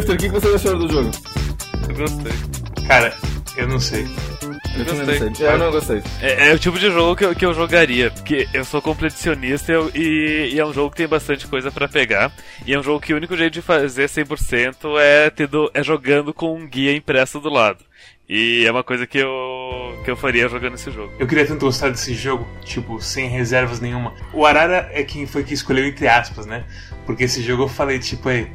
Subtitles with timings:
[0.00, 0.14] Drifter.
[0.14, 1.10] O que você achou do jogo?
[1.88, 2.86] Eu gostei.
[2.86, 3.16] Cara,
[3.56, 4.06] eu não sei.
[4.78, 5.18] Eu Gostei.
[5.20, 5.46] não sei.
[5.46, 6.02] Eu não gostei.
[6.20, 9.72] É, é o tipo de jogo que eu, que eu jogaria, porque eu sou competicionista
[9.72, 12.30] e, eu- e- e é um jogo que tem bastante coisa pra pegar.
[12.66, 16.34] E é um jogo que o único jeito de fazer 100% é, tendo, é jogando
[16.34, 17.82] com um guia impresso do lado.
[18.28, 21.12] E é uma coisa que eu, que eu faria jogando esse jogo.
[21.18, 24.12] Eu queria tanto gostar desse jogo, tipo, sem reservas nenhuma.
[24.32, 26.64] O Arara é quem foi que escolheu entre aspas, né?
[27.06, 28.48] Porque esse jogo eu falei, tipo, aí,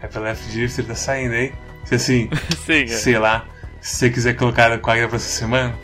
[0.00, 1.52] Hyperlife Drifter tá saindo aí.
[1.84, 2.30] Se assim,
[2.64, 2.86] Sim, é.
[2.86, 3.46] sei lá,
[3.80, 5.74] se você quiser colocar na quadra pra essa semana,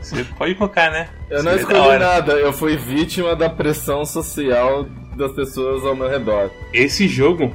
[0.00, 1.08] você pode colocar, né?
[1.28, 4.84] Eu não Seria escolhi nada, eu fui vítima da pressão social
[5.16, 6.50] das pessoas ao meu redor.
[6.72, 7.54] Esse jogo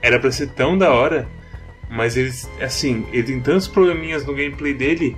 [0.00, 1.28] era pra ser tão da hora,
[1.90, 5.16] mas eles, assim, ele tem tantos probleminhas no gameplay dele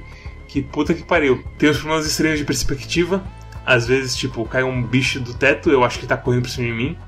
[0.48, 1.44] que puta que pariu.
[1.58, 3.22] Tem os problemas estranhos de perspectiva,
[3.66, 6.66] às vezes, tipo, cai um bicho do teto, eu acho que tá correndo por cima
[6.66, 6.98] de mim.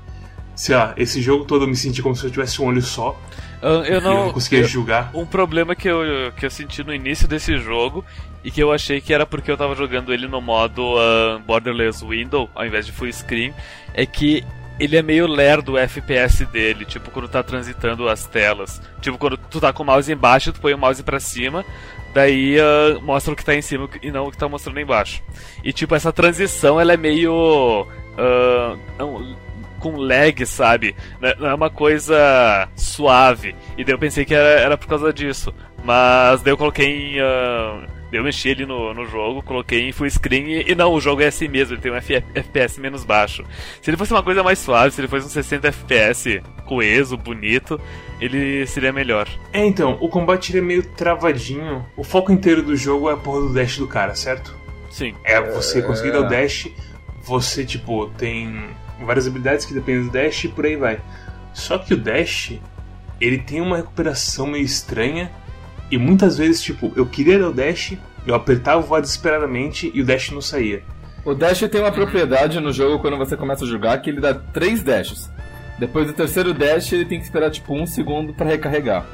[0.55, 3.19] Sei lá, esse jogo todo eu me senti como se eu tivesse um olho só
[3.61, 4.33] Ah, Eu eu não não.
[4.33, 5.09] conseguia eu- julgar.
[5.13, 6.01] Um problema que eu,
[6.37, 8.03] que eu senti no início desse jogo
[8.43, 12.05] e que eu achei que era porque eu tava jogando ele no modo ah, Borderless
[12.05, 13.53] Window ao invés de full screen
[13.93, 14.43] é que
[14.79, 18.81] ele é meio lerdo o FPS dele, tipo quando tá transitando as telas.
[19.01, 21.63] Tipo quando tu tá com o mouse embaixo, tu põe o mouse pra cima,
[22.13, 25.21] daí ah, mostra o que tá em cima e não o que tá mostrando embaixo.
[25.63, 27.87] E tipo essa transição ela é meio
[28.17, 29.35] ah, não,
[29.83, 30.95] com lag, sabe?
[31.19, 33.53] Não é- não é uma coisa suave.
[33.77, 35.53] E daí eu pensei que era, era por causa disso.
[35.83, 37.17] Mas daí eu coloquei em.
[37.17, 41.01] daí eu mexi ali no, no jogo, coloquei em full screen e, e não, o
[41.01, 43.43] jogo é assim mesmo, ele tem um F- FPS menos baixo.
[43.81, 47.81] Se ele fosse uma coisa mais suave, se ele fosse um 60 FPS coeso, bonito,
[48.21, 49.27] ele seria melhor.
[49.51, 51.85] É, então, o combate ele é meio travadinho.
[51.97, 54.55] O foco inteiro do jogo é a porra do dash do cara, certo?
[54.89, 55.13] Sim.
[55.23, 56.69] É você conseguir dar o dash,
[57.23, 58.69] você, tipo, tem
[59.01, 60.99] várias habilidades que dependem do dash e por aí vai.
[61.53, 62.53] Só que o dash,
[63.19, 65.31] ele tem uma recuperação meio estranha
[65.91, 70.01] e muitas vezes, tipo, eu queria dar o dash, eu apertava o voar desesperadamente e
[70.01, 70.81] o dash não saía.
[71.25, 74.33] O dash tem uma propriedade no jogo quando você começa a jogar que ele dá
[74.33, 75.29] três dashes.
[75.79, 79.05] Depois do terceiro dash ele tem que esperar tipo um segundo pra recarregar.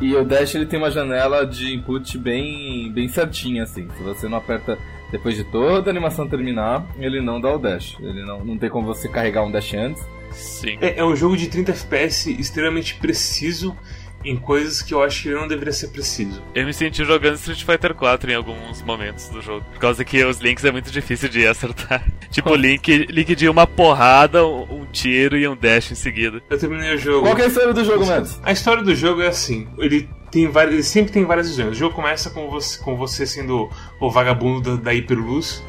[0.00, 3.88] E o dash ele tem uma janela de input bem, bem certinha assim.
[3.96, 4.78] Se você não aperta
[5.14, 7.96] depois de toda a animação terminar, ele não dá o dash.
[8.00, 10.02] Ele não, não tem como você carregar um dash antes.
[10.32, 10.76] Sim.
[10.80, 13.76] É, é um jogo de 30 FPS extremamente preciso
[14.24, 16.42] em coisas que eu acho que ele não deveria ser preciso.
[16.52, 19.64] Eu me senti jogando Street Fighter 4 em alguns momentos do jogo.
[19.72, 22.04] Por causa que os links é muito difícil de acertar.
[22.32, 26.42] tipo, link, link de uma porrada, um tiro e um dash em seguida.
[26.50, 27.22] Eu terminei o jogo.
[27.22, 28.40] Qual que é a história do jogo, Mads?
[28.42, 31.70] A história do jogo é assim, ele tem várias, ele sempre tem várias visões.
[31.70, 35.62] O jogo começa com você, com você sendo o vagabundo da, da hiperluz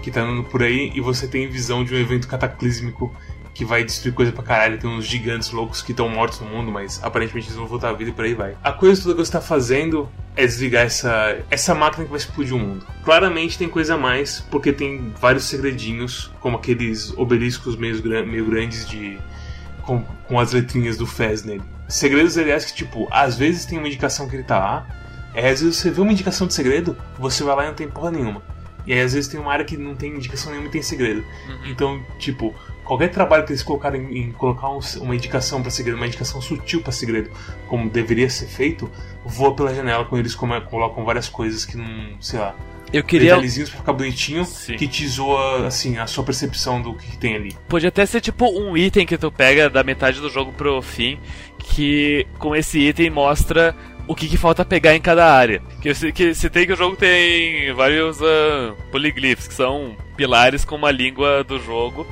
[0.00, 3.12] que tá andando por aí e você tem visão de um evento cataclísmico
[3.52, 4.78] que vai destruir coisa pra caralho.
[4.78, 7.92] Tem uns gigantes loucos que estão mortos no mundo, mas aparentemente eles vão voltar à
[7.92, 8.56] vida e por aí vai.
[8.62, 12.54] A coisa toda que você tá fazendo é desligar essa, essa máquina que vai explodir
[12.54, 12.86] o mundo.
[13.04, 18.88] Claramente tem coisa a mais, porque tem vários segredinhos, como aqueles obeliscos meio, meio grandes
[18.88, 19.18] de
[19.82, 21.62] com, com as letrinhas do Fez nele.
[21.92, 24.86] Segredos, aliás, que tipo, às vezes tem uma indicação que ele tá lá,
[25.34, 27.86] aí às vezes você vê uma indicação de segredo, você vai lá e não tem
[27.88, 28.42] porra nenhuma.
[28.86, 31.22] E aí às vezes tem uma área que não tem indicação nenhuma e tem segredo.
[31.66, 35.96] Então, tipo, qualquer trabalho que eles colocarem em, em colocar um- uma indicação pra segredo,
[35.98, 37.30] uma indicação sutil pra segredo,
[37.68, 38.90] como deveria ser feito,
[39.24, 42.56] voa pela janela quando eles come- colocam várias coisas que não, sei lá,
[42.92, 43.28] Eu queria.
[43.30, 44.76] detalhezinhos pra ficar bonitinho, Sim.
[44.76, 47.56] que te zoa, assim, a sua percepção do que, que tem ali.
[47.68, 51.20] Podia até ser tipo um item que tu pega da metade do jogo pro fim,
[51.62, 53.74] que com esse item mostra
[54.06, 55.62] o que, que falta pegar em cada área.
[55.80, 58.18] Que eu que citei que o jogo tem vários
[58.90, 62.06] poliglyphs, que são pilares com uma língua do jogo.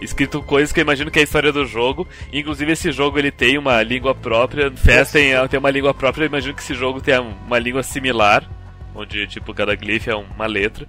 [0.00, 2.06] Escrito coisas que eu imagino que é a história do jogo.
[2.32, 4.70] Inclusive esse jogo ele tem uma língua própria.
[4.70, 6.24] Fest tem, tem uma língua própria.
[6.24, 8.48] Eu imagino que esse jogo tem uma língua similar.
[8.94, 10.86] Onde tipo cada glyph é uma letra.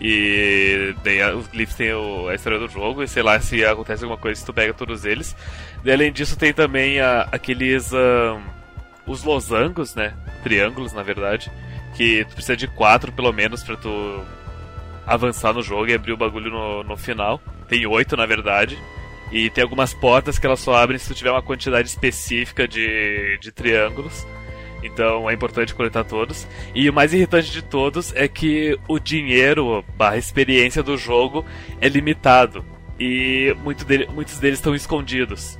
[0.00, 4.02] E daí os glyphs têm o- a história do jogo, e sei lá se acontece
[4.02, 5.36] alguma coisa se tu pega todos eles.
[5.84, 7.92] E além disso tem também a- aqueles.
[7.92, 8.40] ahn,
[9.06, 10.14] os losangos, né?
[10.42, 11.50] Triângulos, na verdade.
[11.96, 14.24] Que tu precisa de quatro pelo menos pra tu
[15.06, 17.40] avançar no jogo e abrir o bagulho no, no final.
[17.68, 18.78] Tem oito, na verdade.
[19.32, 23.38] E tem algumas portas que elas só abrem se tu tiver uma quantidade específica de,
[23.40, 24.24] de triângulos.
[24.82, 26.46] Então é importante coletar todos.
[26.74, 31.44] E o mais irritante de todos é que o dinheiro barra experiência do jogo
[31.80, 32.64] é limitado.
[32.98, 35.58] E muito dele- muitos deles estão escondidos.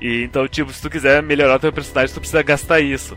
[0.00, 3.16] E então, tipo, se tu quiser melhorar a tua personagem, tu precisa gastar isso.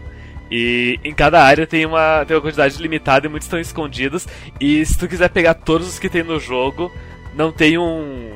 [0.50, 4.28] E em cada área tem uma, tem uma quantidade limitada e muitos estão escondidos.
[4.60, 6.92] E se tu quiser pegar todos os que tem no jogo,
[7.36, 8.32] não tem um,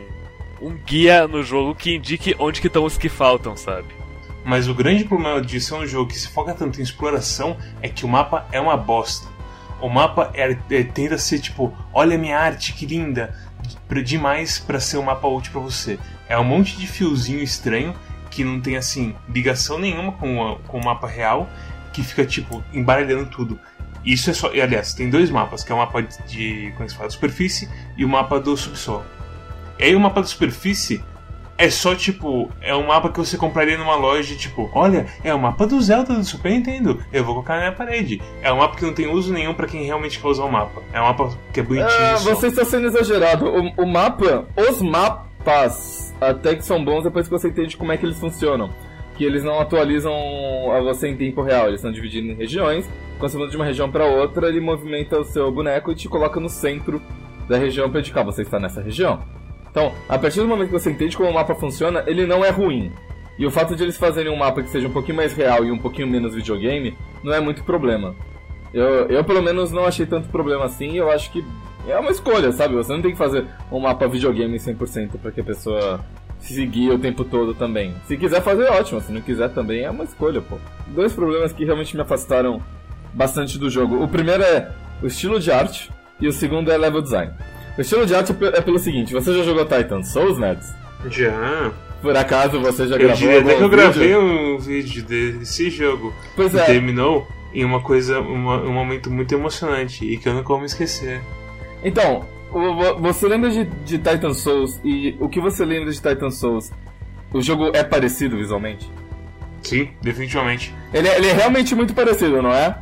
[0.62, 3.88] um guia no jogo que indique onde que estão os que faltam, sabe?
[4.44, 7.88] Mas o grande problema de ser um jogo que se foca tanto em exploração é
[7.88, 9.28] que o mapa é uma bosta.
[9.80, 13.36] O mapa é, é, tende a ser tipo, olha minha arte, que linda,
[14.04, 16.00] demais para ser um mapa útil para você.
[16.30, 17.94] É um monte de fiozinho estranho
[18.30, 21.50] que não tem assim ligação nenhuma com, a, com o mapa real,
[21.92, 23.60] que fica tipo embaralhando tudo.
[24.04, 24.54] Isso é só.
[24.54, 26.72] E, aliás, tem dois mapas, que é o mapa de.
[26.72, 27.10] Como é se fala?
[27.10, 29.06] superfície e o mapa do subsolo.
[29.78, 31.04] E aí o mapa da superfície
[31.62, 35.38] é só tipo, é um mapa que você compraria numa loja, tipo, olha, é o
[35.38, 38.20] mapa do Zelda do Super Nintendo, eu vou colocar na minha parede.
[38.42, 40.82] É um mapa que não tem uso nenhum para quem realmente quer usar o mapa.
[40.92, 41.88] É um mapa que é bonitinho.
[41.92, 43.46] Ah, você está sendo exagerado.
[43.46, 47.98] O, o mapa, os mapas, até que são bons depois que você entende como é
[47.98, 48.72] que eles funcionam.
[49.16, 50.12] Que eles não atualizam
[50.76, 52.90] a você em tempo real, eles estão divididos em regiões.
[53.20, 56.10] Quando você muda de uma região para outra, ele movimenta o seu boneco e te
[56.10, 57.00] coloca no centro
[57.48, 59.22] da região para indicar você está nessa região.
[59.72, 62.50] Então, a partir do momento que você entende como o mapa funciona, ele não é
[62.50, 62.92] ruim.
[63.40, 65.72] E o fato de eles fazerem um mapa que seja um pouquinho mais real e
[65.72, 68.14] um pouquinho menos videogame, não é muito problema.
[68.74, 71.44] Eu, eu pelo menos não achei tanto problema assim, eu acho que
[71.88, 72.76] é uma escolha, sabe?
[72.76, 76.00] Você não tem que fazer um mapa videogame 100% para que a pessoa
[76.40, 77.94] seguir o tempo todo também.
[78.06, 79.02] Se quiser fazer, ótimo.
[79.02, 80.58] Se não quiser também, é uma escolha, pô.
[80.88, 82.62] Dois problemas que realmente me afastaram
[83.14, 84.04] bastante do jogo.
[84.04, 84.72] O primeiro é
[85.02, 87.34] o estilo de arte e o segundo é level design.
[87.78, 90.74] O estilo de arte é pelo seguinte: você já jogou Titan Souls, Nets?
[91.10, 91.72] Já.
[92.02, 93.70] Por acaso você já eu gravou diria até que eu vídeo?
[93.70, 96.14] gravei um vídeo desse jogo.
[96.36, 96.66] Pois é.
[96.66, 101.22] terminou em uma coisa, uma, um momento muito emocionante e que eu não como esquecer.
[101.84, 102.26] Então,
[103.00, 106.72] você lembra de, de Titan Souls e o que você lembra de Titan Souls?
[107.34, 108.90] O jogo é parecido visualmente?
[109.62, 110.74] Sim, definitivamente.
[110.94, 112.78] Ele é, ele é realmente muito parecido, não é?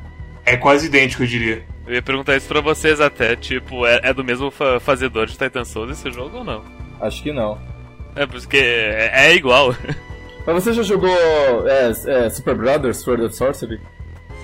[0.45, 1.65] É quase idêntico, eu diria.
[1.89, 5.36] Eu ia perguntar isso pra vocês até, tipo, é, é do mesmo fa- fazedor de
[5.36, 6.63] Titan Souls esse jogo ou não?
[7.01, 7.59] Acho que não.
[8.15, 9.74] É, porque é, é igual.
[10.45, 11.09] Mas você já jogou
[11.68, 13.81] é, é, Super Brothers Sword of Sorcery?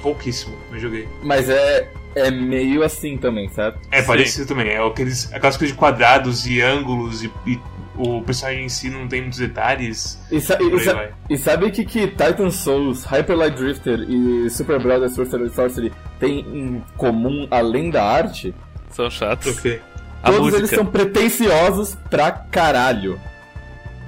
[0.01, 1.07] Pouquíssimo, eu joguei.
[1.21, 3.77] Mas é, é meio assim também, certo?
[3.91, 4.07] É Sim.
[4.07, 4.69] parecido também.
[4.69, 7.59] É aqueles, aquelas coisas de quadrados e ângulos e, e
[7.97, 10.19] o personagem em si não tem muitos detalhes.
[10.31, 14.49] E, sa- e, sa- e sabe o que, que Titan Souls, Hyper Light Drifter e
[14.49, 18.53] Super Brothers of Sorcery têm em comum além da arte?
[18.89, 19.57] São chatos.
[19.57, 19.81] Ok.
[20.23, 20.57] A Todos música.
[20.59, 23.19] eles são pretenciosos pra caralho.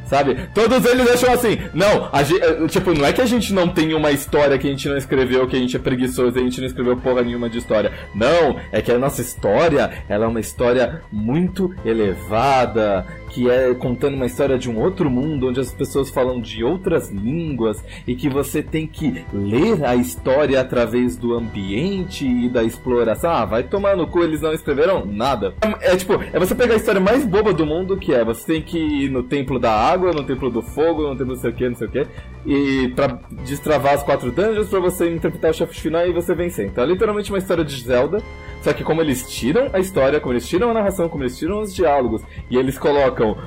[0.07, 0.37] Sabe?
[0.55, 3.67] Todos eles acham assim, não, a gen- eh, tipo, não é que a gente não
[3.67, 6.43] tem uma história que a gente não escreveu, que a gente é preguiçoso e a
[6.45, 7.91] gente não escreveu porra nenhuma de história.
[8.15, 14.15] Não, é que a nossa história, ela é uma história muito elevada, que é contando
[14.15, 18.29] uma história de um outro mundo, onde as pessoas falam de outras línguas, e que
[18.29, 23.31] você tem que ler a história através do ambiente e da exploração.
[23.31, 25.53] Ah, vai tomar no cu, eles não escreveram nada.
[25.61, 28.53] É, é tipo, é você pegar a história mais boba do mundo, que é você
[28.53, 31.51] tem que ir no templo da água, no templo do fogo, no templo não sei
[31.51, 32.07] o que, não sei o que,
[32.45, 36.67] e pra destravar as quatro dungeons pra você interpretar o chefe final e você vencer.
[36.67, 38.21] Então é literalmente uma história de Zelda,
[38.61, 41.61] só que como eles tiram a história, como eles tiram a narração, como eles tiram
[41.61, 43.37] os diálogos, e eles colocam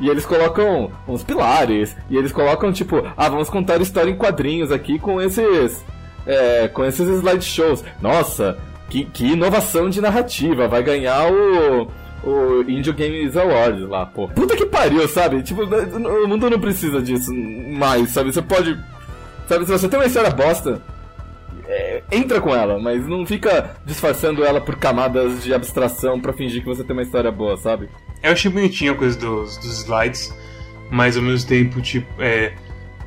[0.00, 4.72] e eles colocam uns pilares, e eles colocam tipo, ah, vamos contar história em quadrinhos
[4.72, 5.84] aqui com esses,
[6.26, 7.84] é, com esses slideshows.
[8.00, 11.88] Nossa, que, que inovação de narrativa, vai ganhar o
[12.22, 14.28] o Indie Games Awards lá, pô.
[14.28, 15.42] Puta que pariu, sabe?
[15.42, 18.32] Tipo, o mundo não precisa disso mais, sabe?
[18.32, 18.78] Você pode.
[19.48, 20.82] Sabe, se você tem uma história bosta,
[22.10, 26.68] entra com ela, mas não fica disfarçando ela por camadas de abstração pra fingir que
[26.68, 27.88] você tem uma história boa, sabe?
[28.22, 30.34] Eu achei bonitinho a coisa dos, dos slides,
[30.90, 32.54] mas ao mesmo tempo, tipo, é.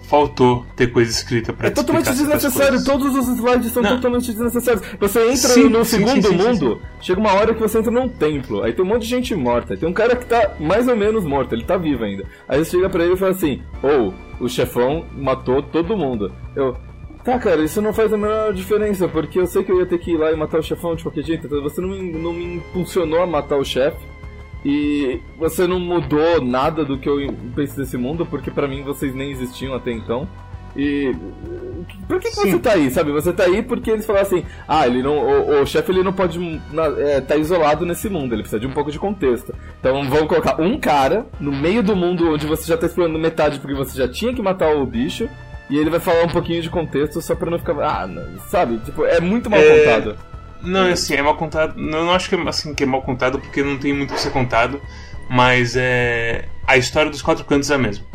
[0.08, 3.96] Faltou ter coisa escrita pra É te totalmente desnecessário, todos os slides são Não.
[3.96, 4.84] totalmente desnecessários.
[5.00, 8.10] Você entra Sim, no sim, segundo sim, mundo, chega uma hora que você entra num
[8.10, 10.86] templo, aí tem um monte de gente morta, aí tem um cara que tá mais
[10.90, 12.26] ou menos morto, ele tá vivo ainda.
[12.46, 16.34] Aí você chega pra ele e fala assim, ou, o chefão matou todo mundo.
[16.58, 16.76] Eu,
[17.24, 19.98] tá cara, isso não faz a menor diferença, porque eu sei que eu ia ter
[19.98, 22.34] que ir lá e matar o chefão de qualquer jeito, então você não me, não
[22.34, 24.12] me impulsionou a matar o chefe.
[24.64, 27.18] E você não mudou nada do que eu
[27.56, 30.28] penso desse mundo, porque pra mim vocês nem existiam até então.
[30.76, 31.14] E
[32.08, 33.12] por que, que você tá aí, sabe?
[33.12, 36.14] Você tá aí porque eles falaram assim: ah, ele não, o, o chefe ele não
[36.14, 36.40] pode
[36.72, 39.54] na, é, tá isolado nesse mundo, ele precisa de um pouco de contexto.
[39.80, 43.60] Então vamos colocar um cara no meio do mundo onde você já tá explorando metade
[43.60, 45.28] porque você já tinha que matar o bicho.
[45.72, 47.74] E ele vai falar um pouquinho de contexto só pra não ficar.
[47.80, 48.78] Ah, não, sabe?
[48.80, 50.18] Tipo, é muito mal É, contado.
[50.62, 51.76] Não, assim, é mal contado.
[51.78, 54.14] Não, não acho que é, assim, que é mal contado porque não tem muito o
[54.14, 54.82] que ser contado,
[55.30, 56.46] mas é.
[56.68, 58.06] A história dos quatro cantos é a mesma.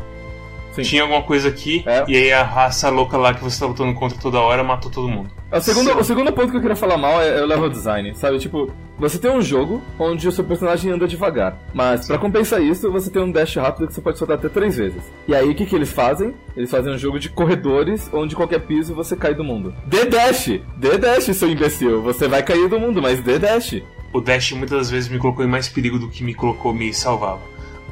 [0.77, 0.83] Sim.
[0.83, 2.05] Tinha alguma coisa aqui, É.
[2.07, 5.09] e aí a raça louca lá que você tá lutando contra toda hora matou todo
[5.09, 5.31] mundo.
[5.51, 8.15] O segundo, o segundo ponto que eu queria falar mal é, é o level design,
[8.15, 8.39] sabe?
[8.39, 12.91] Tipo, você tem um jogo onde o seu personagem anda devagar, mas pra compensar isso,
[12.91, 15.03] você tem um dash rápido que você pode soltar até três vezes.
[15.27, 16.35] E aí, o que, que eles fazem?
[16.57, 19.73] Eles fazem um jogo de corredores onde qualquer piso você cai do mundo.
[19.87, 20.61] Dê dash!
[20.77, 22.03] Dê dash, seu imbecil!
[22.03, 23.83] Você vai cair do mundo, mas dê dash!
[24.13, 26.93] O Dash muitas das vezes me colocou em mais perigo do que me colocou me
[26.95, 27.41] salvava.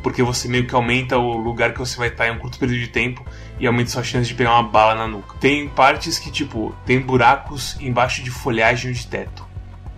[0.04, 2.78] Porque você meio que aumenta o lugar que você vai estar em um curto período
[2.78, 3.24] de tempo
[3.58, 5.34] e aumenta sua chance de pegar uma bala na nuca.
[5.40, 9.46] Tem partes que, tipo, tem buracos embaixo de folhagem ou de teto.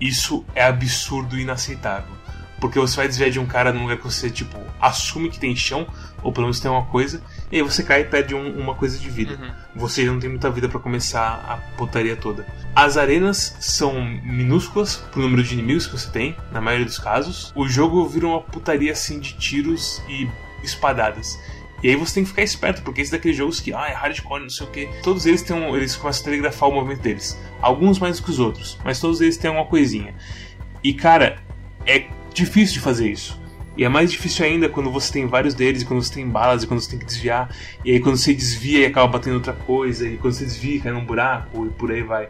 [0.00, 2.14] Isso é absurdo e inaceitável.
[2.60, 5.56] Porque você vai desviar de um cara num lugar que você, tipo, assume que tem
[5.56, 5.88] chão,
[6.22, 8.98] ou pelo menos tem uma coisa, e aí você cai e perde um- uma coisa
[8.98, 9.36] de vida.
[9.74, 12.46] Você já não tem muita vida pra começar a putaria toda.
[12.74, 17.52] As arenas são minúsculas pro número de inimigos que você tem, na maioria dos casos.
[17.54, 20.28] O jogo vira uma putaria assim de tiros e
[20.62, 21.38] espadadas.
[21.82, 23.92] E aí você tem que ficar esperto, porque esse é daqueles jogos que, ah, é
[23.92, 24.88] hardcore, não sei o que.
[25.02, 27.38] Todos eles têm um, eles começam a telegrafar o movimento deles.
[27.60, 30.14] Alguns mais do que os outros, mas todos eles têm uma coisinha.
[30.82, 31.36] E cara,
[31.86, 33.38] é difícil de fazer isso.
[33.76, 36.62] E é mais difícil ainda quando você tem vários deles, e quando você tem balas,
[36.62, 37.50] e quando você tem que desviar.
[37.84, 40.92] E aí quando você desvia e acaba batendo outra coisa, e quando você desvia cai
[40.92, 42.28] num buraco, e por aí vai.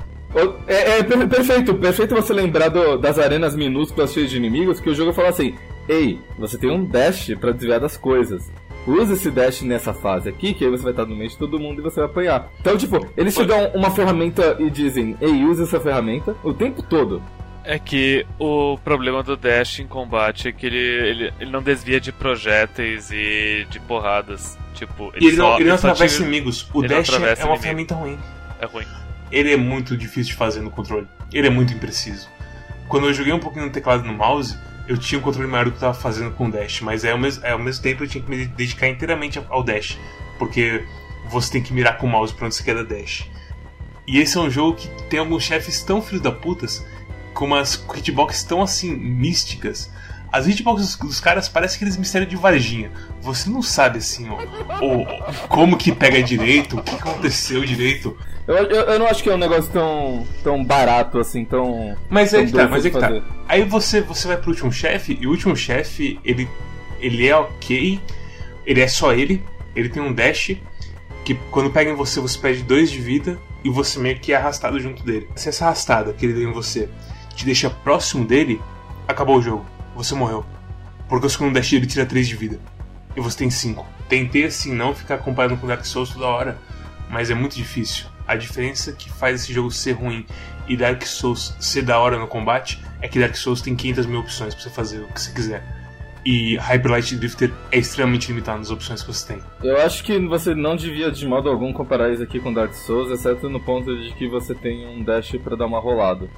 [0.66, 4.90] É, é per- perfeito, perfeito você lembrar do- das arenas minúsculas cheias de inimigos, que
[4.90, 5.54] o jogo fala assim:
[5.88, 8.50] Ei, você tem um dash pra desviar das coisas.
[8.86, 11.58] Usa esse dash nessa fase aqui, que aí você vai estar no meio de todo
[11.58, 12.50] mundo e você vai apanhar.
[12.60, 16.82] Então, tipo, eles te dão uma ferramenta e dizem: Ei, use essa ferramenta o tempo
[16.82, 17.22] todo.
[17.68, 22.00] É que o problema do Dash em combate é que ele, ele, ele não desvia
[22.00, 24.56] de projéteis e de porradas.
[24.73, 26.68] Tipo, ele não, só- ele não atravessa te- inimigos.
[26.73, 27.58] O ele não dash é, é uma inimigo.
[27.62, 28.18] ferramenta ruim.
[28.61, 28.87] É ruim.
[29.32, 31.08] Ele é muito difícil de fazer no controle.
[31.32, 32.28] Ele é muito impreciso.
[32.88, 34.56] Quando eu joguei um pouquinho no teclado e no mouse,
[34.87, 37.11] eu tinha um controle maior do que eu tava fazendo com o dash, mas é
[37.11, 39.99] ao mesmo, é, ao mesmo tempo eu tinha que me dedicar inteiramente ao dash,
[40.38, 40.85] porque
[41.28, 43.28] você tem que mirar com o mouse pra onde você quer dar dash.
[44.06, 46.87] E esse é um jogo que tem alguns chefes tão filhos da putas,
[47.36, 49.90] com umas hitbox tão assim, místicas.
[50.32, 52.90] As hitboxes dos, caras parecem aqueles mistérios de Varginha.
[53.20, 54.38] Você não sabe assim, ó,
[54.82, 55.06] o-
[55.48, 58.16] como que pega direito, o que aconteceu direito.
[58.46, 61.94] Eu, eu, eu não acho que é um negócio tão, tão barato assim, tão.
[62.08, 63.22] Mas tão aí que tá, mas aí que tá.
[63.46, 66.48] Aí você, você vai pro último chefe, e o último chefe, ele,
[66.98, 68.00] ele é ok,
[68.64, 70.56] ele é só ele, ele tem um dash,
[71.24, 74.36] que quando pega em você, você perde dois de vida, e você meio que é
[74.36, 75.28] arrastado junto dele.
[75.36, 76.88] Se essa arrastada que ele deu em você
[77.36, 78.60] te deixa próximo dele,
[79.06, 79.64] acabou o jogo.
[79.94, 80.44] Você morreu.
[81.08, 82.58] Porque o segundo dash ele tira 3 de vida.
[83.14, 83.86] E você tem 5.
[84.08, 86.58] Tentei assim não ficar comparando com Dark Souls toda hora,
[87.08, 88.06] mas é muito difícil.
[88.26, 90.26] A diferença que faz esse jogo ser ruim
[90.68, 94.20] e Dark Souls ser da hora no combate é que Dark Souls tem 500 mil
[94.20, 95.76] opções pra você fazer o que você quiser.
[96.24, 99.42] E Hyper Light Drifter é extremamente limitado nas opções que você tem.
[99.62, 103.12] Eu acho que você não devia de modo algum comparar isso aqui com Dark Souls,
[103.12, 106.28] exceto no ponto de que você tem um dash pra dar uma rolada.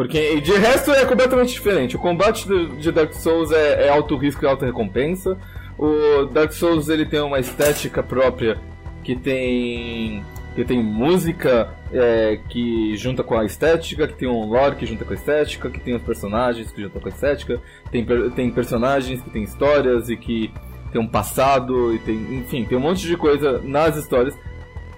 [0.00, 1.94] Porque de resto é completamente diferente.
[1.94, 5.36] O combate de Dark Souls é, é alto risco e alta recompensa.
[5.76, 8.58] O Dark Souls ele tem uma estética própria
[9.04, 14.76] que tem que tem música é, que junta com a estética, que tem um lore
[14.76, 17.60] que junta com a estética, que tem os personagens que juntam com a estética,
[17.92, 20.50] tem, tem personagens que tem histórias e que
[20.90, 24.34] tem um passado e tem, enfim, tem um monte de coisa nas histórias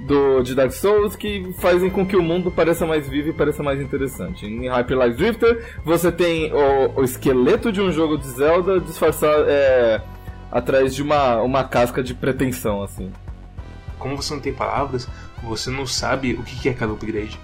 [0.02, 3.62] do de Dark Souls que fazem com que o mundo pareça mais vivo e pareça
[3.62, 4.47] mais interessante.
[4.47, 9.44] Em Hyper Light Drifter, você tem o, o esqueleto de um jogo de Zelda disfarçado
[9.47, 10.02] é,
[10.50, 13.11] atrás de uma, uma casca de pretensão, assim.
[13.99, 15.09] Como você não tem palavras,
[15.42, 17.38] você não sabe o que é cada upgrade.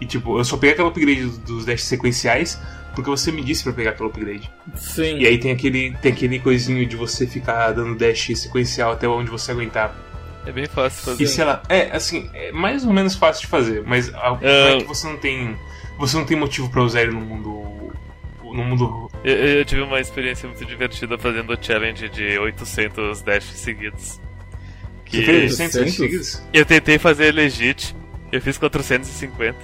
[0.00, 2.60] E tipo, eu só peguei aquele upgrade dos dash sequenciais
[2.94, 4.50] porque você me disse pra pegar aquele upgrade.
[4.74, 5.18] Sim.
[5.18, 9.30] E aí tem aquele, tem aquele coisinho de você ficar dando dash sequencial até onde
[9.30, 9.94] você aguentar.
[10.46, 11.22] É bem fácil fazer.
[11.24, 14.38] E sei lá, é assim, é mais ou menos fácil de fazer, mas a, não
[14.42, 14.76] É.
[14.76, 15.56] é que você não tem.
[15.98, 17.92] Você não tem motivo pra usar ele no mundo.
[18.42, 19.10] No mundo.
[19.24, 24.20] Eu, eu tive uma experiência muito divertida fazendo o challenge de 800 dash seguidos.
[25.10, 25.94] Você fez Que 800 800?
[25.96, 26.42] seguidos?
[26.52, 27.94] eu tentei fazer legit,
[28.32, 29.56] eu fiz 450.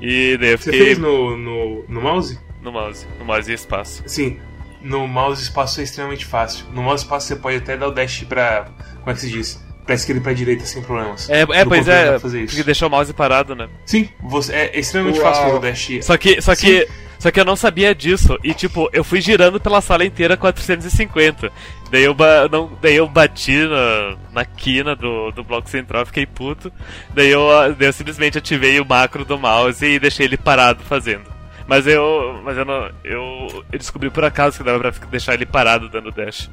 [0.00, 2.38] E daí eu Você fiquei fez no, no, no mouse?
[2.62, 4.02] no mouse, no mouse e espaço.
[4.06, 4.38] Sim,
[4.84, 6.66] no mouse espaço é extremamente fácil.
[6.72, 8.66] No mouse espaço você pode até dar o dash pra.
[9.00, 9.64] Como é que se diz?
[9.84, 11.28] Pra esquerda e pra direita sem problemas.
[11.28, 12.52] É, é pois é, pra fazer isso.
[12.54, 13.68] porque deixou o mouse parado, né?
[13.84, 15.26] Sim, você, é extremamente Uau.
[15.28, 15.88] fácil fazer o dash.
[16.06, 16.88] Só que, só que,
[17.18, 18.38] só que eu não sabia disso.
[18.42, 21.52] E tipo, eu fui girando pela sala inteira 450.
[21.90, 26.24] Daí eu, ba- não, daí eu bati na, na quina do, do bloco central, fiquei
[26.24, 26.72] puto.
[27.14, 27.46] Daí eu,
[27.78, 31.33] daí eu simplesmente ativei o macro do mouse e deixei ele parado fazendo.
[31.66, 35.46] Mas eu, mas eu não, eu, eu descobri por acaso que dava pra deixar ele
[35.46, 36.50] parado dando dash.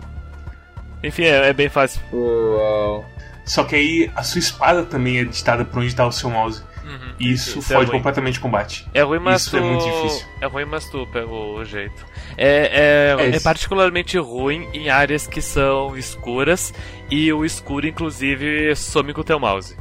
[1.03, 2.01] Enfim, é, é bem fácil.
[2.13, 3.05] Uau.
[3.45, 6.63] Só que aí a sua espada também é ditada pra onde tá o seu mouse.
[6.83, 7.13] Uhum.
[7.19, 7.99] E isso, Isso é fode ruim.
[7.99, 8.87] completamente o combate.
[8.93, 9.57] É ruim, mas Isso tu...
[9.57, 10.27] é muito difícil.
[10.41, 12.05] É ruim, mas tu pega o jeito.
[12.37, 16.73] É, é, É é particularmente ruim em áreas que são escuras
[17.09, 19.75] e o escuro, inclusive, some com o teu mouse.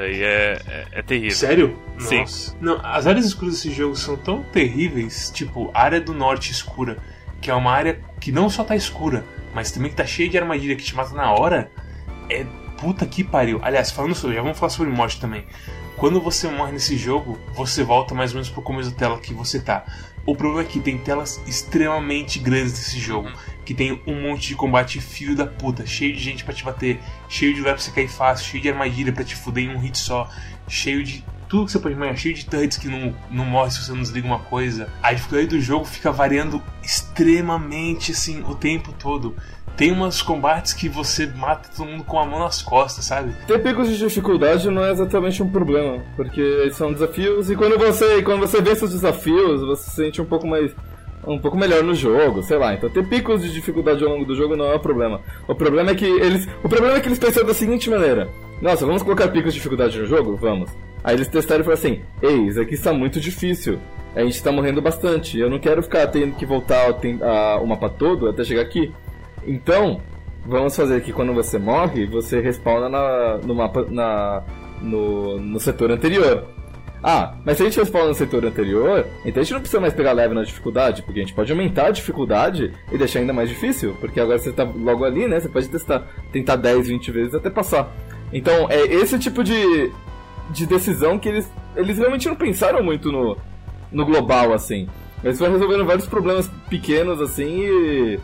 [0.00, 1.36] Daí é, é, é terrível.
[1.36, 1.78] Sério?
[1.98, 2.20] Sim.
[2.20, 2.56] Nossa.
[2.58, 6.96] Não, as áreas escuras desse jogo são tão terríveis, tipo, a área do norte escura,
[7.38, 10.38] que é uma área que não só tá escura, mas também que tá cheia de
[10.38, 11.70] armadilha que te mata na hora,
[12.30, 12.46] é
[12.78, 13.60] puta que pariu.
[13.62, 15.44] Aliás, falando sobre, já vamos falar sobre morte também.
[15.98, 19.34] Quando você morre nesse jogo, você volta mais ou menos pro começo da tela que
[19.34, 19.84] você tá.
[20.24, 23.28] O problema é que tem telas extremamente grandes nesse jogo,
[23.64, 27.00] que tem um monte de combate filho da puta, cheio de gente pra te bater,
[27.28, 29.78] cheio de lugar pra você cair fácil, cheio de armadilha pra te fuder em um
[29.78, 30.28] hit só,
[30.68, 33.82] cheio de tudo que você pode imaginar, cheio de turrets que não, não morre se
[33.82, 34.88] você não desliga uma coisa.
[35.02, 39.34] A dificuldade do jogo fica variando extremamente assim o tempo todo.
[39.76, 43.34] Tem umas combates que você mata todo mundo com a mão nas costas, sabe?
[43.46, 48.22] Ter picos de dificuldade não é exatamente um problema, porque são desafios e quando você,
[48.22, 50.72] quando você vence os desafios, você se sente um pouco mais
[51.26, 52.74] um pouco melhor no jogo, sei lá.
[52.74, 55.20] Então ter picos de dificuldade ao longo do jogo não é problema.
[55.46, 58.28] O problema é que eles, o problema é que eles pensaram da seguinte maneira:
[58.60, 60.36] Nossa, vamos colocar picos de dificuldade no jogo?
[60.36, 60.70] Vamos.
[61.02, 63.78] Aí eles testaram e falaram assim: Ei, isso aqui está muito difícil.
[64.14, 65.38] A gente está morrendo bastante.
[65.38, 66.90] Eu não quero ficar tendo que voltar
[67.60, 68.92] o mapa todo até chegar aqui.
[69.46, 70.00] Então,
[70.44, 74.42] vamos fazer que quando você morre, você respawna na, no mapa na,
[74.82, 76.44] no, no setor anterior.
[77.02, 79.94] Ah, mas se a gente respawna no setor anterior, então a gente não precisa mais
[79.94, 83.48] pegar leve na dificuldade, porque a gente pode aumentar a dificuldade e deixar ainda mais
[83.48, 85.40] difícil, porque agora você tá logo ali, né?
[85.40, 87.90] Você pode testar, tentar 10, 20 vezes até passar.
[88.32, 89.90] Então, é esse tipo de,
[90.50, 93.36] de decisão que eles, eles realmente não pensaram muito no,
[93.90, 94.86] no global, assim.
[95.24, 98.20] Eles foram resolvendo vários problemas pequenos, assim, e,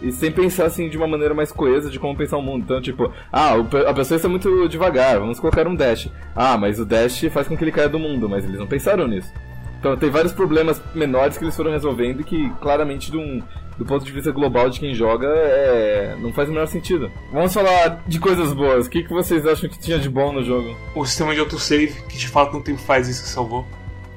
[0.00, 2.62] e sem pensar, assim, de uma maneira mais coesa de como pensar o mundo.
[2.64, 3.54] Então, tipo, ah,
[3.86, 6.08] a pessoa está muito devagar, vamos colocar um dash.
[6.34, 9.06] Ah, mas o dash faz com que ele caia do mundo, mas eles não pensaram
[9.06, 9.32] nisso.
[9.78, 13.40] Então, tem vários problemas menores que eles foram resolvendo e que, claramente, de um,
[13.78, 17.10] do ponto de vista global de quem joga, é, não faz o menor sentido.
[17.32, 18.86] Vamos falar de coisas boas.
[18.86, 20.76] O que, que vocês acham que tinha de bom no jogo?
[20.96, 23.64] O sistema de autosave, que te fala quanto tempo faz isso que salvou.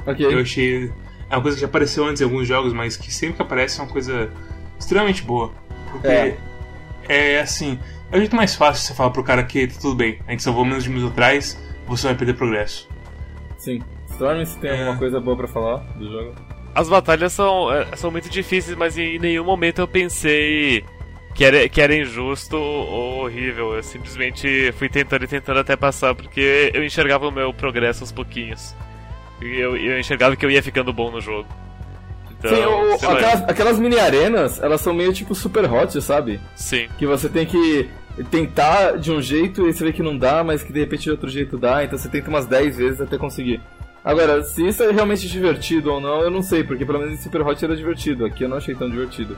[0.05, 0.25] Ok.
[0.25, 0.91] Eu achei.
[1.29, 3.79] É uma coisa que já apareceu antes em alguns jogos, mas que sempre que aparece
[3.79, 4.31] é uma coisa
[4.79, 5.51] extremamente boa.
[5.91, 6.37] Porque É.
[7.07, 7.79] é, assim.
[8.11, 10.43] É o jeito mais fácil você falar pro cara que tá tudo bem, a gente
[10.43, 12.89] salvou menos de minutos atrás, você vai perder progresso.
[13.57, 13.81] Sim.
[14.09, 14.79] Storm, se tem É.
[14.79, 16.35] alguma coisa boa pra falar do jogo?
[16.75, 20.83] As batalhas são, é, são muito difíceis, mas em nenhum momento eu pensei
[21.33, 23.73] que era, que era injusto ou horrível.
[23.75, 28.11] Eu simplesmente fui tentando e tentando até passar, porque eu enxergava o meu progresso aos
[28.11, 28.75] pouquinhos.
[29.41, 31.47] E eu, eu enxergava que eu ia ficando bom no jogo.
[32.43, 36.39] Então, Sim, o- aquelas, aquelas mini arenas, elas são meio tipo super hot, sabe?
[36.55, 36.87] Sim.
[36.97, 37.87] Que você tem que
[38.29, 41.11] tentar de um jeito e você vê que não dá, mas que de repente de
[41.11, 43.61] outro jeito dá, então você tenta umas 10 vezes até conseguir.
[44.03, 47.21] Agora, se isso é realmente divertido ou não, eu não sei, porque pelo menos em
[47.21, 49.37] Super Hot era divertido, aqui eu não achei tão divertido.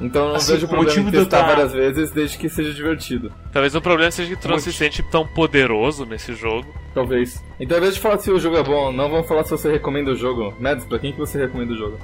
[0.00, 2.48] Então eu não Assim, vejo o problema motivo em testar tá- várias vezes desde que
[2.50, 3.32] seja divertido.
[3.50, 6.66] Talvez o problema seja que tu não se sente tão poderoso nesse jogo.
[6.94, 7.42] Talvez.
[7.58, 9.72] Então, ao invés de falar se o jogo é bom, não vamos falar se você
[9.72, 10.54] recomenda o jogo.
[10.60, 11.98] Mads, pra quem que você recomenda o jogo?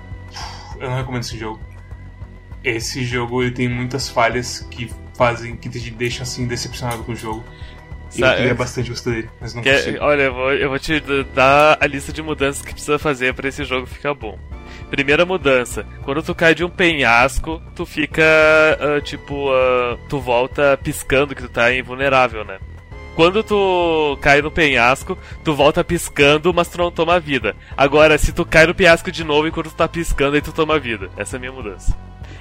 [0.83, 1.61] Eu não recomendo esse jogo.
[2.63, 7.17] Esse jogo ele tem muitas falhas que fazem, que te deixam assim decepcionado com o
[7.17, 7.43] jogo.
[8.15, 9.99] E eu Sa- queria bastante gostar dele, mas não Que é- consigo.
[10.05, 11.01] olha, eu vou, eu vou te
[11.35, 14.39] dar a lista de mudanças que precisa fazer pra esse jogo ficar bom.
[14.91, 18.23] Primeira mudança: quando tu cai de um penhasco, tu fica
[18.79, 19.51] ah, tipo.
[19.51, 22.59] ah, tu volta piscando que tu tá invulnerável, né?
[23.15, 27.55] Quando tu cai no penhasco, tu volta piscando, mas tu não toma vida.
[27.77, 30.79] Agora, se tu cai no penhasco de novo enquanto tu tá piscando, aí tu toma
[30.79, 31.11] vida.
[31.17, 31.95] Essa é a minha mudança.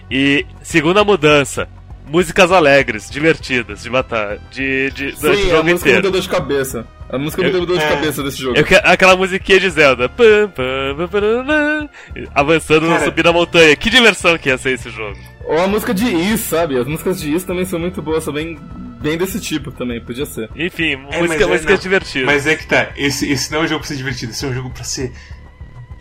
[0.10, 1.67] E segunda mudança:
[2.07, 6.01] músicas alegres, divertidas, de matar, de, de durante o Sim, a jogo música me inteiro.
[6.03, 6.88] deu dor de cabeça.
[7.10, 7.89] A música me Eu- deu dor de é.
[7.89, 8.57] cabeça desse jogo.
[8.57, 10.07] Eu aquela musiquinha de Zelda.
[10.07, 11.89] Pam, pam, pam,
[12.34, 13.75] avançando, Cara- subindo a montanha.
[13.75, 15.17] Que diversão que ia ser esse jogo.
[15.43, 16.77] Ou a música de Is, sabe?
[16.77, 18.57] As músicas de Is também são muito boas, são bem,
[19.01, 20.49] bem desse tipo também, podia ser.
[20.55, 21.79] Enfim, É, música, mas é- música não.
[21.79, 22.25] divertida.
[22.25, 24.47] Mas é que tá, esse, esse não é um jogo pra ser divertido, esse é
[24.47, 25.11] um jogo pra ser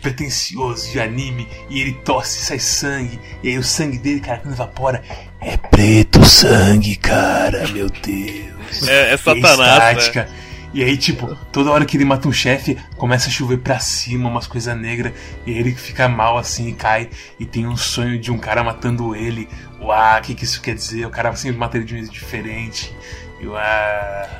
[0.01, 4.53] pretencioso de anime, e ele tosse, sai sangue, e aí o sangue dele, cara, quando
[4.53, 5.03] evapora,
[5.39, 8.87] é preto sangue, cara, meu Deus.
[8.87, 9.91] É, é E satanás, né?
[10.01, 10.29] estática.
[10.73, 14.29] E aí, tipo, toda hora que ele mata um chefe, começa a chover pra cima,
[14.29, 15.11] umas coisas negras,
[15.45, 19.13] e ele fica mal assim e cai, e tem um sonho de um cara matando
[19.15, 19.49] ele.
[19.81, 21.05] Uau, o que, que isso quer dizer?
[21.05, 22.95] O cara sempre mata ele de um jeito diferente.
[23.41, 23.59] E uau.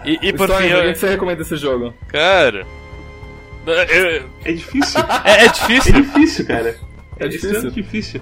[0.06, 1.94] E, e por fim, eu, que você recomenda esse jogo?
[2.08, 2.66] cara.
[3.66, 5.00] eu- É difícil.
[5.26, 5.94] é, é É difícil.
[5.94, 6.78] difícil, cara.
[7.20, 7.50] É difícil.
[7.52, 8.22] extremamente difícil.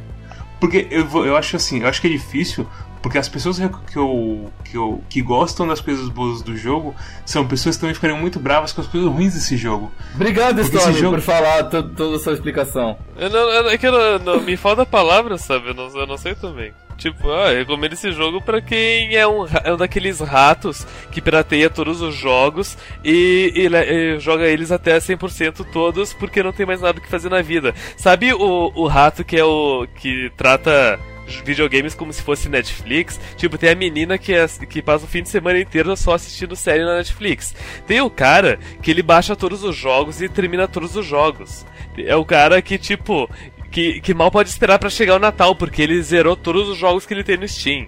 [0.60, 2.68] Porque eu, vou, eu acho assim, eu acho que é difícil
[3.02, 6.94] Porque as pessoas que, eu, que, eu, que gostam das coisas boas do jogo
[7.26, 9.92] são pessoas que também ficariam muito bravas com as coisas ruins desse jogo.
[10.14, 11.16] Obrigado, Storm, jogo...
[11.16, 12.98] por falar toda a sua explicação.
[13.18, 15.70] Eu não, é que eu não, me falta palavra, sabe?
[15.70, 16.74] Eu não, eu não sei também.
[16.98, 21.22] Tipo, ah, eu recomendo esse jogo para quem é um, é um daqueles ratos que
[21.22, 26.66] pirateia todos os jogos e, e, e joga eles até 100% todos porque não tem
[26.66, 27.74] mais nada que fazer na vida.
[27.96, 31.00] Sabe o, o rato que é o que trata
[31.36, 33.20] videogames como se fosse Netflix.
[33.36, 36.56] Tipo, tem a menina que, é, que passa o fim de semana inteiro só assistindo
[36.56, 37.56] série na Netflix.
[37.88, 41.66] Tem o cara que ele baixa todos os jogos e termina todos os jogos.
[41.98, 43.30] É o cara que, tipo,
[43.72, 47.06] que, que mal pode esperar para chegar o Natal, porque ele zerou todos os jogos
[47.06, 47.88] que ele tem no Steam.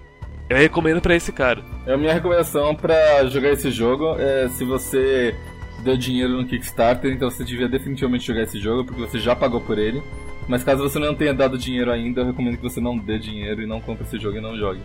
[0.49, 1.63] Eu recomendo para esse cara.
[1.85, 5.33] É a minha recomendação para jogar esse jogo é se você
[5.81, 9.61] deu dinheiro no Kickstarter, então você devia definitivamente jogar esse jogo, porque você já pagou
[9.61, 10.03] por ele.
[10.47, 13.61] Mas caso você não tenha dado dinheiro ainda, eu recomendo que você não dê dinheiro
[13.61, 14.81] e não compre esse jogo e não jogue.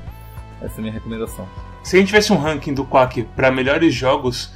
[0.61, 1.49] Essa é a minha recomendação.
[1.83, 4.53] Se a gente tivesse um ranking do Quack para melhores jogos,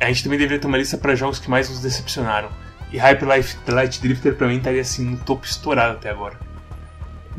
[0.00, 2.48] a gente também deveria ter uma lista para jogos que mais nos decepcionaram.
[2.92, 6.38] E Hyper Life Light Drifter pra mim estaria assim no topo estourado até agora.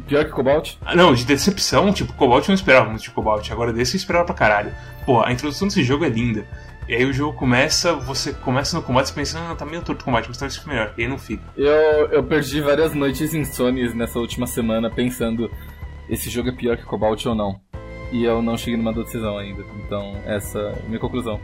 [0.07, 0.75] Pior que Cobalt?
[0.85, 3.99] Ah, não, de decepção, tipo, Cobalt eu não esperava muito de Cobalt, agora desse eu
[3.99, 4.73] esperava pra caralho.
[5.05, 6.45] Pô, a introdução desse jogo é linda.
[6.87, 10.05] E aí o jogo começa, você começa no combate pensando, não, tá meio torto o
[10.05, 10.93] combate, mas talvez fique melhor.
[10.97, 11.43] E aí não fica.
[11.55, 15.49] Eu, eu perdi várias noites insônias nessa última semana pensando,
[16.09, 17.61] esse jogo é pior que Cobalt ou não.
[18.11, 19.63] E eu não cheguei numa decisão ainda.
[19.85, 21.39] Então, essa é a minha conclusão.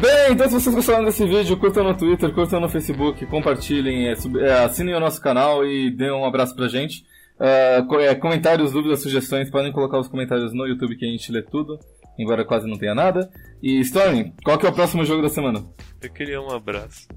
[0.00, 4.14] Bem, então se vocês gostaram desse vídeo, curtam no Twitter, curtam no Facebook, compartilhem, é,
[4.38, 7.04] é, assinem o nosso canal e dêem um abraço pra gente.
[7.38, 11.78] Uh, comentários, dúvidas, sugestões, podem colocar os comentários no YouTube que a gente lê tudo
[12.18, 13.30] embora quase não tenha nada.
[13.62, 15.64] E Storm, qual que é o próximo jogo da semana?
[16.02, 17.08] Eu queria um abraço.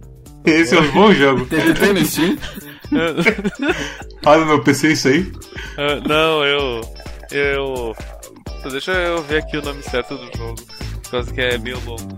[0.45, 1.45] Esse é um bom jogo.
[1.45, 2.37] Tem, tem no Steam?
[4.25, 5.21] Olha no meu PC isso aí?
[5.21, 6.81] Uh, não, eu.
[7.31, 7.95] Eu.
[8.71, 10.55] Deixa eu ver aqui o nome certo do jogo.
[11.03, 12.17] Por causa que é meio longo.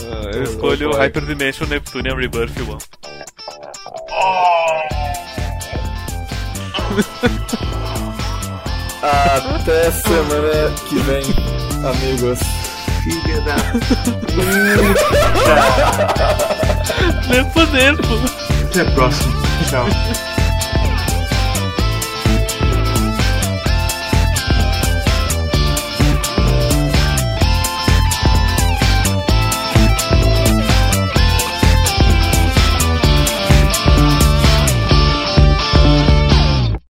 [0.00, 2.78] Uh, eu escolho o Hyper Dimension Neptunian Rebirth 1.
[9.02, 12.38] Até semana que vem amigos.
[13.02, 13.56] Filha da.
[17.28, 18.20] Nepo, nepo.
[18.64, 19.32] Até a próxima.
[19.68, 19.86] Tchau.